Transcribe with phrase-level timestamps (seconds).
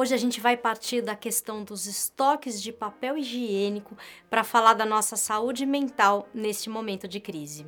[0.00, 3.98] Hoje a gente vai partir da questão dos estoques de papel higiênico
[4.30, 7.66] para falar da nossa saúde mental neste momento de crise.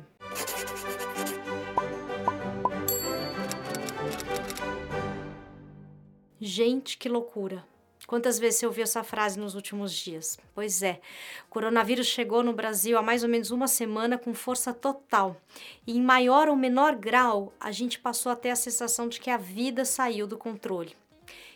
[6.39, 7.65] Gente, que loucura!
[8.07, 10.39] Quantas vezes você ouviu essa frase nos últimos dias?
[10.55, 11.01] Pois é,
[11.47, 15.35] o coronavírus chegou no Brasil há mais ou menos uma semana com força total.
[15.85, 19.29] E em maior ou menor grau, a gente passou a ter a sensação de que
[19.29, 20.95] a vida saiu do controle.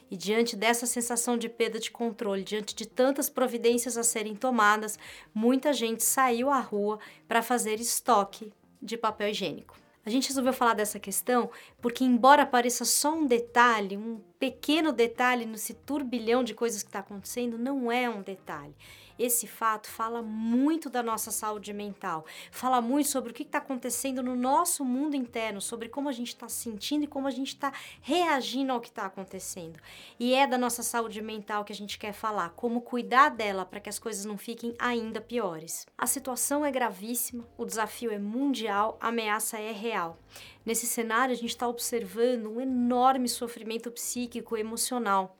[0.09, 4.99] E diante dessa sensação de perda de controle, diante de tantas providências a serem tomadas,
[5.33, 9.75] muita gente saiu à rua para fazer estoque de papel higiênico.
[10.05, 11.49] A gente resolveu falar dessa questão
[11.81, 16.99] porque, embora pareça só um detalhe, um pequeno detalhe nesse turbilhão de coisas que está
[16.99, 18.75] acontecendo, não é um detalhe.
[19.17, 24.21] Esse fato fala muito da nossa saúde mental, fala muito sobre o que está acontecendo
[24.21, 27.71] no nosso mundo interno, sobre como a gente está sentindo e como a gente está
[28.01, 29.79] reagindo ao que está acontecendo.
[30.19, 33.79] E é da nossa saúde mental que a gente quer falar, como cuidar dela para
[33.79, 35.87] que as coisas não fiquem ainda piores.
[35.97, 40.17] A situação é gravíssima, o desafio é mundial, a ameaça é real.
[40.65, 45.37] Nesse cenário, a gente está observando um enorme sofrimento psíquico e emocional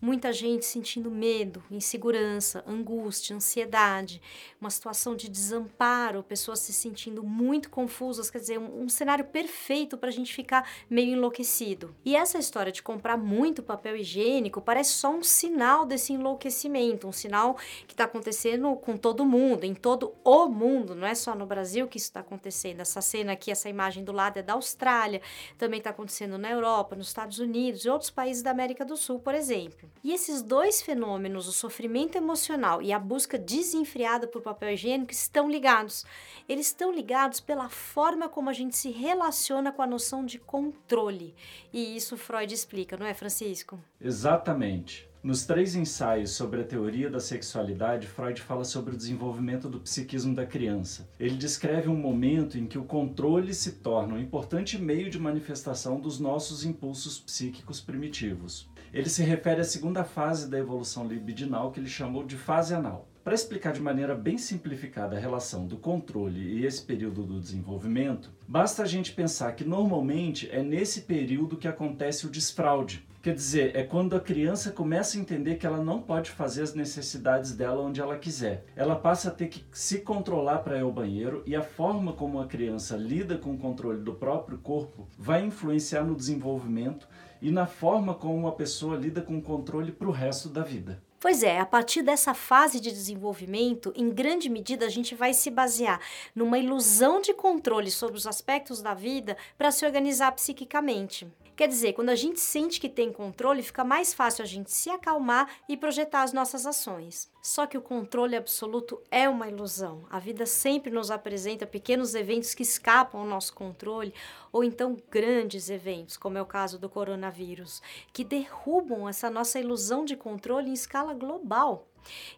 [0.00, 4.20] muita gente sentindo medo, insegurança, angústia, ansiedade,
[4.60, 9.96] uma situação de desamparo, pessoas se sentindo muito confusas, quer dizer, um, um cenário perfeito
[9.96, 11.94] para a gente ficar meio enlouquecido.
[12.04, 17.12] E essa história de comprar muito papel higiênico parece só um sinal desse enlouquecimento, um
[17.12, 21.46] sinal que está acontecendo com todo mundo, em todo o mundo, não é só no
[21.46, 22.80] Brasil que isso está acontecendo.
[22.80, 25.20] Essa cena aqui, essa imagem do lado é da Austrália,
[25.56, 29.18] também está acontecendo na Europa, nos Estados Unidos e outros países da América do Sul,
[29.18, 29.87] por exemplo.
[30.02, 35.50] E esses dois fenômenos, o sofrimento emocional e a busca desenfreada por papel higiênico, estão
[35.50, 36.04] ligados.
[36.48, 41.34] Eles estão ligados pela forma como a gente se relaciona com a noção de controle.
[41.72, 43.78] E isso Freud explica, não é, Francisco?
[44.00, 45.08] Exatamente.
[45.20, 50.32] Nos três ensaios sobre a teoria da sexualidade, Freud fala sobre o desenvolvimento do psiquismo
[50.32, 51.08] da criança.
[51.18, 55.98] Ele descreve um momento em que o controle se torna um importante meio de manifestação
[56.00, 58.70] dos nossos impulsos psíquicos primitivos.
[58.92, 63.08] Ele se refere à segunda fase da evolução libidinal que ele chamou de fase anal.
[63.22, 68.32] Para explicar de maneira bem simplificada a relação do controle e esse período do desenvolvimento,
[68.48, 73.06] basta a gente pensar que normalmente é nesse período que acontece o desfraude.
[73.20, 76.72] Quer dizer, é quando a criança começa a entender que ela não pode fazer as
[76.72, 78.64] necessidades dela onde ela quiser.
[78.74, 82.40] Ela passa a ter que se controlar para ir ao banheiro e a forma como
[82.40, 87.06] a criança lida com o controle do próprio corpo vai influenciar no desenvolvimento
[87.40, 91.02] e na forma como a pessoa lida com o controle para o resto da vida.
[91.20, 95.50] Pois é, a partir dessa fase de desenvolvimento, em grande medida a gente vai se
[95.50, 96.00] basear
[96.32, 101.26] numa ilusão de controle sobre os aspectos da vida para se organizar psiquicamente.
[101.58, 104.88] Quer dizer, quando a gente sente que tem controle, fica mais fácil a gente se
[104.90, 107.28] acalmar e projetar as nossas ações.
[107.42, 110.06] Só que o controle absoluto é uma ilusão.
[110.08, 114.14] A vida sempre nos apresenta pequenos eventos que escapam ao nosso controle,
[114.52, 117.82] ou então grandes eventos, como é o caso do coronavírus,
[118.12, 121.87] que derrubam essa nossa ilusão de controle em escala global.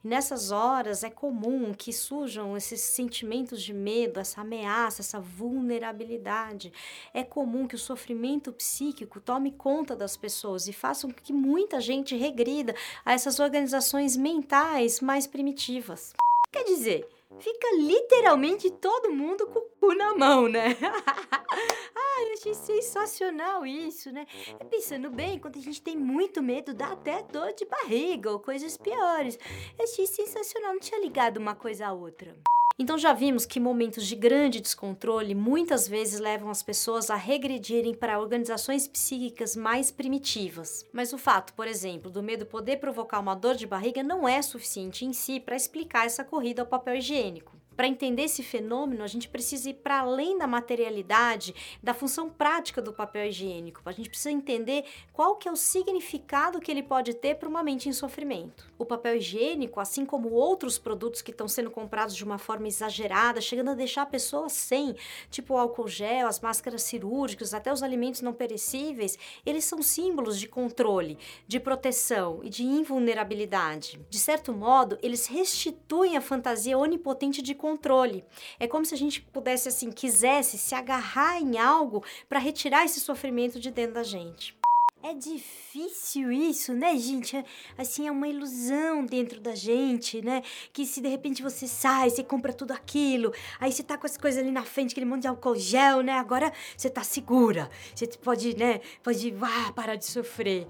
[0.05, 6.73] E nessas horas é comum que surjam esses sentimentos de medo, essa ameaça, essa vulnerabilidade.
[7.13, 11.81] É comum que o sofrimento psíquico tome conta das pessoas e faça com que muita
[11.81, 16.15] gente regrida a essas organizações mentais mais primitivas.
[16.53, 20.77] Quer dizer, fica literalmente todo mundo com o cu na mão, né?
[22.21, 24.27] Ai, achei sensacional isso, né?
[24.69, 28.77] Pensando bem, quando a gente tem muito medo, dá até dor de barriga ou coisas
[28.77, 29.39] piores.
[29.81, 32.37] achei sensacional, não tinha ligado uma coisa à outra.
[32.79, 37.95] Então já vimos que momentos de grande descontrole muitas vezes levam as pessoas a regredirem
[37.95, 40.87] para organizações psíquicas mais primitivas.
[40.93, 44.43] Mas o fato, por exemplo, do medo poder provocar uma dor de barriga não é
[44.43, 47.60] suficiente em si para explicar essa corrida ao papel higiênico.
[47.81, 52.83] Para entender esse fenômeno, a gente precisa ir para além da materialidade, da função prática
[52.83, 53.81] do papel higiênico.
[53.87, 57.63] A gente precisa entender qual que é o significado que ele pode ter para uma
[57.63, 58.71] mente em sofrimento.
[58.79, 63.41] O papel higiênico, assim como outros produtos que estão sendo comprados de uma forma exagerada,
[63.41, 64.95] chegando a deixar a pessoa sem,
[65.31, 70.39] tipo o álcool gel, as máscaras cirúrgicas, até os alimentos não perecíveis, eles são símbolos
[70.39, 71.17] de controle,
[71.49, 73.99] de proteção e de invulnerabilidade.
[74.11, 78.25] De certo modo, eles restituem a fantasia onipotente de controle controle.
[78.59, 83.01] É como se a gente pudesse, assim, quisesse se agarrar em algo para retirar esse
[83.01, 84.59] sofrimento de dentro da gente.
[85.03, 87.35] É difícil isso, né, gente?
[87.35, 87.45] É,
[87.79, 90.43] assim, é uma ilusão dentro da gente, né?
[90.75, 94.19] Que se de repente você sai, você compra tudo aquilo, aí você tá com as
[94.19, 96.13] coisas ali na frente, aquele monte de álcool gel, né?
[96.13, 98.81] Agora você tá segura, você pode, né?
[99.03, 100.67] Pode, ah, parar de sofrer.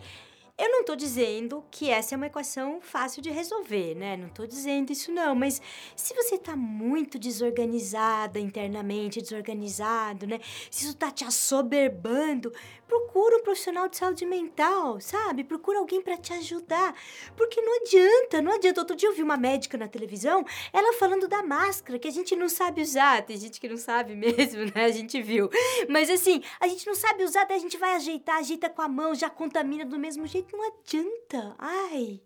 [0.60, 4.14] Eu não estou dizendo que essa é uma equação fácil de resolver, né?
[4.14, 5.58] Não estou dizendo isso não, mas
[5.96, 10.38] se você está muito desorganizada internamente, desorganizado, né?
[10.70, 12.52] Se isso está te assoberbando,
[12.86, 15.44] procura um profissional de saúde mental, sabe?
[15.44, 16.92] Procura alguém para te ajudar,
[17.36, 18.80] porque não adianta, não adianta.
[18.80, 22.36] Outro dia eu vi uma médica na televisão, ela falando da máscara que a gente
[22.36, 23.22] não sabe usar.
[23.22, 24.84] Tem gente que não sabe mesmo, né?
[24.84, 25.48] A gente viu.
[25.88, 28.88] Mas assim, a gente não sabe usar, daí a gente vai ajeitar, ajeita com a
[28.88, 30.49] mão, já contamina do mesmo jeito.
[30.52, 31.54] Não adianta.
[31.58, 32.20] Ai.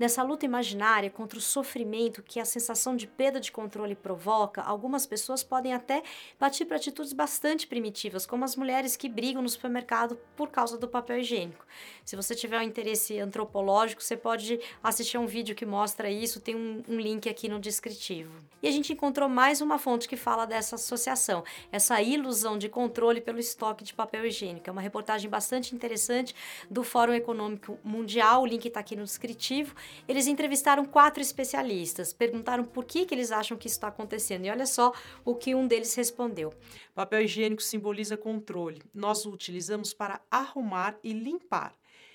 [0.00, 5.04] Nessa luta imaginária contra o sofrimento que a sensação de perda de controle provoca, algumas
[5.04, 6.02] pessoas podem até
[6.38, 10.88] partir para atitudes bastante primitivas, como as mulheres que brigam no supermercado por causa do
[10.88, 11.66] papel higiênico.
[12.02, 16.40] Se você tiver um interesse antropológico, você pode assistir a um vídeo que mostra isso,
[16.40, 18.32] tem um, um link aqui no descritivo.
[18.62, 23.20] E a gente encontrou mais uma fonte que fala dessa associação, essa ilusão de controle
[23.20, 24.70] pelo estoque de papel higiênico.
[24.70, 26.34] É uma reportagem bastante interessante
[26.70, 29.74] do Fórum Econômico Mundial, o link está aqui no descritivo
[30.08, 34.44] eles entrevistaram quatro especialistas, perguntaram por que, que eles acham que isso está acontecendo.
[34.44, 34.92] E olha só
[35.24, 36.52] o que um deles respondeu:
[36.94, 38.82] Papel higiênico simboliza controle.
[38.94, 41.74] Nós o utilizamos para arrumar e limpar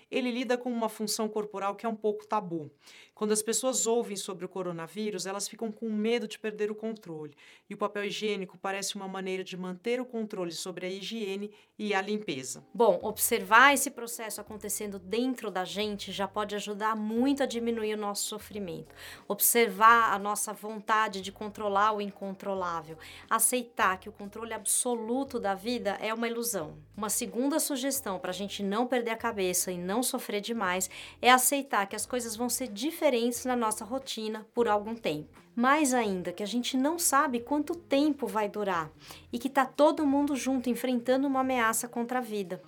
[0.10, 2.72] ele lida com uma função corporal que é um pouco tabu.
[3.16, 7.34] Quando as pessoas ouvem sobre o coronavírus, elas ficam com medo de perder o controle.
[7.70, 11.94] E o papel higiênico parece uma maneira de manter o controle sobre a higiene e
[11.94, 12.62] a limpeza.
[12.74, 17.98] Bom, observar esse processo acontecendo dentro da gente já pode ajudar muito a diminuir o
[17.98, 18.94] nosso sofrimento.
[19.30, 22.98] Observar a nossa vontade de controlar o incontrolável.
[23.30, 26.78] Aceitar que o controle absoluto da vida é uma ilusão.
[26.98, 30.90] Uma segunda sugestão para a gente não perder a cabeça e não sofrer demais
[31.22, 32.68] é aceitar que as coisas vão ser
[33.06, 35.40] diferentes na nossa rotina por algum tempo.
[35.56, 38.90] Mais ainda, que a gente não sabe quanto tempo vai durar
[39.32, 42.60] e que está todo mundo junto enfrentando uma ameaça contra a vida.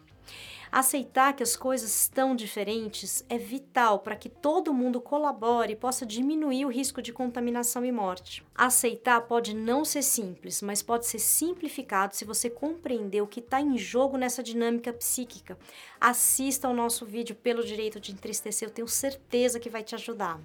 [0.72, 6.06] Aceitar que as coisas estão diferentes é vital para que todo mundo colabore e possa
[6.06, 8.46] diminuir o risco de contaminação e morte.
[8.56, 13.62] Aceitar pode não ser simples, mas pode ser simplificado se você compreender o que está
[13.62, 15.58] em jogo nessa dinâmica psíquica.
[16.00, 20.40] Assista ao nosso vídeo pelo direito de entristecer, eu tenho certeza que vai te ajudar.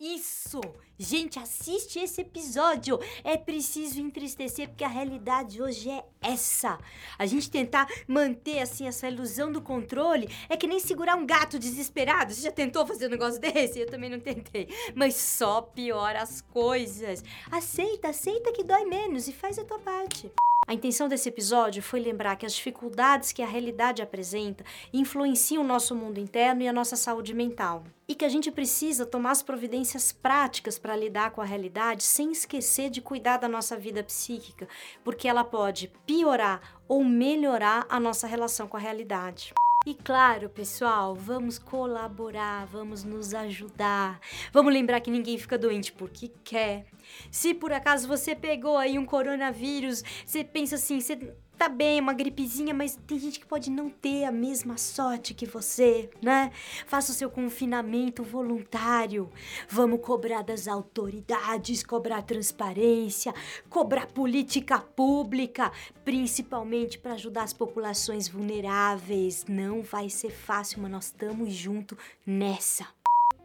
[0.00, 0.60] Isso!
[0.98, 2.98] Gente, assiste esse episódio.
[3.22, 6.78] É preciso entristecer porque a realidade hoje é essa.
[7.18, 11.58] A gente tentar manter assim essa ilusão do controle é que nem segurar um gato
[11.58, 12.32] desesperado.
[12.32, 13.80] Você já tentou fazer um negócio desse?
[13.80, 14.68] Eu também não tentei.
[14.94, 17.22] Mas só piora as coisas.
[17.50, 20.32] Aceita, aceita que dói menos e faz a tua parte.
[20.68, 25.66] A intenção desse episódio foi lembrar que as dificuldades que a realidade apresenta influenciam o
[25.66, 27.84] nosso mundo interno e a nossa saúde mental.
[28.08, 32.32] E que a gente precisa tomar as providências práticas para lidar com a realidade sem
[32.32, 34.66] esquecer de cuidar da nossa vida psíquica,
[35.04, 39.54] porque ela pode piorar ou melhorar a nossa relação com a realidade.
[39.86, 44.18] E claro, pessoal, vamos colaborar, vamos nos ajudar.
[44.52, 46.86] Vamos lembrar que ninguém fica doente porque quer.
[47.30, 51.16] Se por acaso você pegou aí um coronavírus, você pensa assim, você
[51.56, 55.46] tá bem, uma gripezinha, mas tem gente que pode não ter a mesma sorte que
[55.46, 56.52] você, né?
[56.86, 59.30] Faça o seu confinamento voluntário.
[59.68, 63.34] Vamos cobrar das autoridades, cobrar transparência,
[63.70, 65.72] cobrar política pública,
[66.04, 69.44] principalmente para ajudar as populações vulneráveis.
[69.48, 72.86] Não vai ser fácil, mas nós estamos junto nessa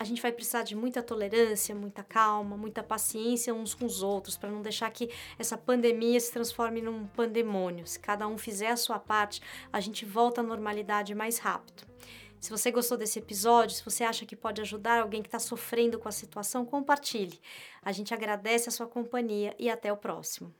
[0.01, 4.35] a gente vai precisar de muita tolerância, muita calma, muita paciência uns com os outros,
[4.35, 7.85] para não deixar que essa pandemia se transforme num pandemônio.
[7.85, 9.39] Se cada um fizer a sua parte,
[9.71, 11.83] a gente volta à normalidade mais rápido.
[12.39, 15.99] Se você gostou desse episódio, se você acha que pode ajudar alguém que está sofrendo
[15.99, 17.39] com a situação, compartilhe.
[17.83, 20.51] A gente agradece a sua companhia e até o próximo.